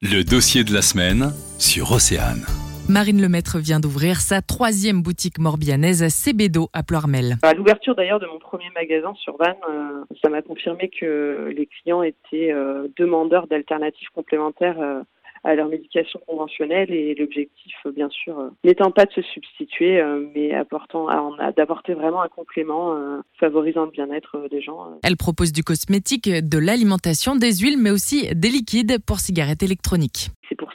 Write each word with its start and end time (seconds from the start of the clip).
Le 0.00 0.22
dossier 0.22 0.62
de 0.62 0.72
la 0.72 0.80
semaine 0.80 1.32
sur 1.58 1.90
Océane. 1.90 2.46
Marine 2.88 3.20
Lemaître 3.20 3.58
vient 3.58 3.80
d'ouvrir 3.80 4.20
sa 4.20 4.40
troisième 4.42 5.02
boutique 5.02 5.40
morbianaise 5.40 6.04
à 6.04 6.08
Cébédo 6.08 6.68
à 6.72 6.84
Ploirmel. 6.84 7.34
À 7.42 7.52
l'ouverture 7.52 7.96
d'ailleurs 7.96 8.20
de 8.20 8.26
mon 8.26 8.38
premier 8.38 8.70
magasin 8.76 9.12
sur 9.14 9.36
Vannes, 9.38 9.56
euh, 9.68 10.04
ça 10.22 10.28
m'a 10.28 10.40
confirmé 10.40 10.88
que 10.88 11.52
les 11.52 11.66
clients 11.66 12.04
étaient 12.04 12.52
euh, 12.52 12.86
demandeurs 12.96 13.48
d'alternatives 13.48 14.06
complémentaires 14.14 14.78
euh, 14.80 15.02
à 15.48 15.54
leur 15.54 15.68
médication 15.68 16.20
conventionnelle 16.26 16.90
et 16.90 17.14
l'objectif, 17.14 17.74
bien 17.94 18.08
sûr, 18.10 18.50
n'étant 18.64 18.90
pas 18.90 19.06
de 19.06 19.12
se 19.12 19.22
substituer, 19.22 20.02
mais 20.34 20.54
apportant, 20.54 21.08
d'apporter 21.56 21.94
vraiment 21.94 22.20
un 22.22 22.28
complément 22.28 22.94
favorisant 23.40 23.86
le 23.86 23.90
bien-être 23.90 24.48
des 24.50 24.60
gens. 24.60 24.98
Elle 25.02 25.16
propose 25.16 25.52
du 25.52 25.64
cosmétique, 25.64 26.28
de 26.28 26.58
l'alimentation, 26.58 27.34
des 27.34 27.58
huiles, 27.58 27.78
mais 27.78 27.90
aussi 27.90 28.28
des 28.34 28.48
liquides 28.48 28.98
pour 29.04 29.20
cigarettes 29.20 29.62
électroniques 29.62 30.28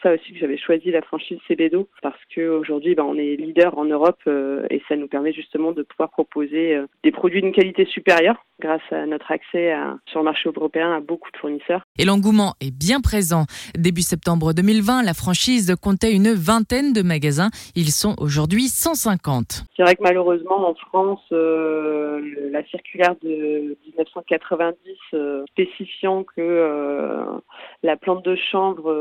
ça 0.03 0.13
aussi 0.13 0.33
que 0.33 0.39
j'avais 0.39 0.57
choisi 0.57 0.91
la 0.91 1.01
franchise 1.01 1.39
CBDO 1.47 1.87
parce 2.01 2.19
qu'aujourd'hui, 2.35 2.93
ben, 2.95 3.03
on 3.03 3.17
est 3.17 3.35
leader 3.35 3.77
en 3.77 3.85
Europe 3.85 4.19
euh, 4.27 4.65
et 4.69 4.81
ça 4.87 4.95
nous 4.95 5.07
permet 5.07 5.33
justement 5.33 5.71
de 5.71 5.83
pouvoir 5.83 6.11
proposer 6.11 6.75
euh, 6.75 6.87
des 7.03 7.11
produits 7.11 7.41
d'une 7.41 7.53
qualité 7.53 7.85
supérieure 7.85 8.45
grâce 8.59 8.81
à 8.91 9.05
notre 9.05 9.31
accès 9.31 9.73
sur 10.07 10.19
le 10.19 10.25
marché 10.25 10.49
européen 10.49 10.93
à 10.93 10.99
beaucoup 10.99 11.29
de 11.31 11.37
fournisseurs. 11.37 11.85
Et 11.97 12.05
l'engouement 12.05 12.53
est 12.61 12.71
bien 12.71 13.01
présent. 13.01 13.45
Début 13.75 14.01
septembre 14.01 14.53
2020, 14.53 15.03
la 15.03 15.13
franchise 15.13 15.75
comptait 15.81 16.13
une 16.13 16.33
vingtaine 16.33 16.93
de 16.93 17.01
magasins. 17.01 17.49
Ils 17.75 17.91
sont 17.91 18.15
aujourd'hui 18.19 18.67
150. 18.67 19.63
C'est 19.75 19.83
vrai 19.83 19.95
que 19.95 20.03
malheureusement 20.03 20.69
en 20.69 20.75
France, 20.75 21.21
euh, 21.31 22.21
la 22.51 22.63
circulaire 22.65 23.15
de 23.21 23.77
1990 24.03 25.45
spécifiant 25.49 26.23
que 26.23 27.39
la 27.83 27.97
plante 27.97 28.25
de 28.25 28.35
chanvre 28.35 28.91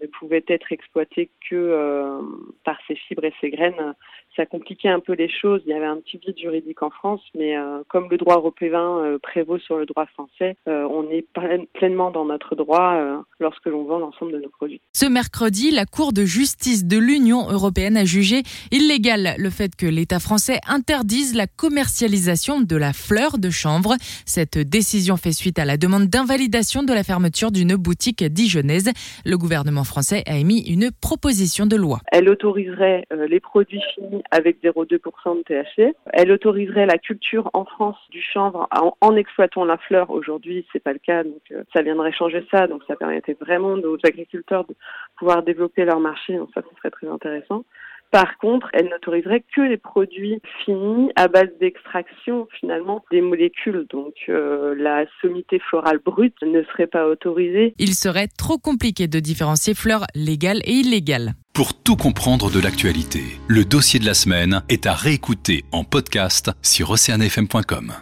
ne 0.00 0.06
pouvait 0.18 0.44
être 0.48 0.72
exploitée 0.72 1.30
que 1.48 2.20
par 2.64 2.76
ses 2.86 2.94
fibres 2.94 3.24
et 3.24 3.34
ses 3.40 3.50
graines, 3.50 3.94
ça 4.36 4.46
compliquait 4.46 4.88
un 4.88 5.00
peu 5.00 5.12
les 5.12 5.28
choses. 5.28 5.60
Il 5.66 5.70
y 5.70 5.74
avait 5.74 5.86
un 5.86 5.96
petit 5.96 6.18
vide 6.18 6.38
juridique 6.38 6.82
en 6.82 6.90
France, 6.90 7.20
mais 7.34 7.56
euh, 7.56 7.82
comme 7.88 8.08
le 8.10 8.16
droit 8.16 8.36
européen 8.36 8.98
euh, 8.98 9.18
prévaut 9.18 9.58
sur 9.58 9.76
le 9.76 9.86
droit 9.86 10.06
français, 10.06 10.56
euh, 10.68 10.86
on 10.90 11.10
est 11.10 11.26
pleinement 11.74 12.10
dans 12.10 12.24
notre 12.24 12.54
droit 12.54 13.24
lorsque 13.38 13.66
l'on 13.66 13.84
vend 13.84 13.98
l'ensemble 13.98 14.32
de 14.32 14.38
nos 14.38 14.48
produits. 14.48 14.80
Ce 14.92 15.06
mercredi, 15.06 15.70
la 15.70 15.86
Cour 15.86 16.12
de 16.12 16.24
justice 16.24 16.84
de 16.84 16.98
l'Union 16.98 17.50
européenne 17.50 17.96
a 17.96 18.04
jugé 18.04 18.42
illégal 18.70 19.34
le 19.38 19.50
fait 19.50 19.74
que 19.76 19.86
l'État 19.86 20.20
français 20.20 20.60
interdise 20.68 21.34
la 21.34 21.46
commercialisation 21.46 22.60
de 22.60 22.76
la 22.76 22.92
fleur 22.92 23.38
de 23.38 23.50
chanvre. 23.50 23.96
Cette 24.30 24.58
décision 24.58 25.16
fait 25.16 25.32
suite 25.32 25.58
à 25.58 25.64
la 25.64 25.76
demande 25.76 26.06
d'invalidation 26.06 26.84
de 26.84 26.92
la 26.92 27.02
fermeture 27.02 27.50
d'une 27.50 27.74
boutique 27.74 28.22
dijonnaise. 28.22 28.92
Le 29.26 29.36
gouvernement 29.36 29.82
français 29.82 30.22
a 30.24 30.36
émis 30.38 30.60
une 30.72 30.92
proposition 30.92 31.66
de 31.66 31.74
loi. 31.74 31.98
Elle 32.12 32.28
autoriserait 32.28 33.06
les 33.10 33.40
produits 33.40 33.82
finis 33.92 34.22
avec 34.30 34.62
0,2% 34.62 35.38
de 35.38 35.42
THC. 35.42 35.96
Elle 36.12 36.30
autoriserait 36.30 36.86
la 36.86 36.98
culture 36.98 37.50
en 37.54 37.64
France 37.64 37.96
du 38.12 38.22
chanvre 38.22 38.68
en, 39.00 39.16
exploitant 39.16 39.64
la 39.64 39.78
fleur. 39.78 40.10
Aujourd'hui, 40.10 40.64
c'est 40.72 40.78
pas 40.78 40.92
le 40.92 41.00
cas, 41.00 41.24
donc 41.24 41.42
euh, 41.50 41.64
ça 41.72 41.82
viendrait 41.82 42.12
changer 42.12 42.46
ça. 42.52 42.68
Donc 42.68 42.82
ça 42.86 42.94
permettrait 42.94 43.36
vraiment 43.40 43.72
aux 43.72 43.98
agriculteurs 44.04 44.64
de 44.64 44.76
pouvoir 45.18 45.42
développer 45.42 45.84
leur 45.84 45.98
marché. 45.98 46.38
Ça, 46.54 46.62
ce 46.62 46.76
serait 46.76 46.92
très 46.92 47.08
intéressant. 47.08 47.64
Par 48.10 48.38
contre, 48.38 48.68
elle 48.72 48.88
n'autoriserait 48.88 49.44
que 49.54 49.60
les 49.60 49.76
produits 49.76 50.40
finis 50.64 51.10
à 51.16 51.28
base 51.28 51.50
d'extraction 51.60 52.48
finalement 52.58 53.04
des 53.10 53.20
molécules. 53.20 53.86
Donc 53.90 54.14
euh, 54.28 54.74
la 54.76 55.04
sommité 55.20 55.60
florale 55.60 56.00
brute 56.04 56.34
ne 56.42 56.62
serait 56.64 56.88
pas 56.88 57.06
autorisée. 57.06 57.74
Il 57.78 57.94
serait 57.94 58.28
trop 58.28 58.58
compliqué 58.58 59.06
de 59.06 59.20
différencier 59.20 59.74
fleurs 59.74 60.06
légales 60.14 60.60
et 60.64 60.72
illégales. 60.72 61.34
Pour 61.52 61.74
tout 61.74 61.96
comprendre 61.96 62.50
de 62.50 62.60
l'actualité, 62.60 63.22
le 63.48 63.64
dossier 63.64 64.00
de 64.00 64.06
la 64.06 64.14
semaine 64.14 64.62
est 64.68 64.86
à 64.86 64.94
réécouter 64.94 65.64
en 65.72 65.84
podcast 65.84 66.50
sur 66.62 66.90
oceanfm.com. 66.90 67.92